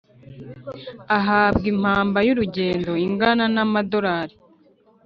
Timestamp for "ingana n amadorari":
3.05-4.35